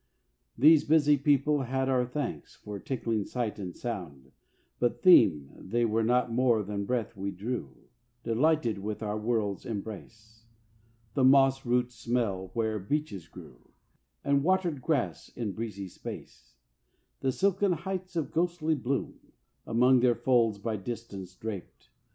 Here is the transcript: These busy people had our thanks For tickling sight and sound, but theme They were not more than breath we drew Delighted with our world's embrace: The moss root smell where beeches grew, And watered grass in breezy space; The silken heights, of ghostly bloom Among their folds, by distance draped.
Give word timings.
These 0.57 0.83
busy 0.83 1.15
people 1.15 1.61
had 1.61 1.87
our 1.87 2.07
thanks 2.07 2.55
For 2.55 2.79
tickling 2.79 3.23
sight 3.23 3.59
and 3.59 3.75
sound, 3.75 4.31
but 4.79 5.03
theme 5.03 5.51
They 5.55 5.85
were 5.85 6.01
not 6.03 6.31
more 6.33 6.63
than 6.63 6.85
breath 6.87 7.15
we 7.15 7.29
drew 7.29 7.77
Delighted 8.23 8.79
with 8.79 9.03
our 9.03 9.15
world's 9.15 9.63
embrace: 9.63 10.47
The 11.13 11.23
moss 11.23 11.67
root 11.67 11.91
smell 11.91 12.49
where 12.55 12.79
beeches 12.79 13.27
grew, 13.27 13.73
And 14.23 14.43
watered 14.43 14.81
grass 14.81 15.29
in 15.35 15.51
breezy 15.51 15.87
space; 15.87 16.55
The 17.19 17.31
silken 17.31 17.73
heights, 17.73 18.15
of 18.15 18.31
ghostly 18.31 18.73
bloom 18.73 19.19
Among 19.67 19.99
their 19.99 20.15
folds, 20.15 20.57
by 20.57 20.77
distance 20.77 21.35
draped. 21.35 21.91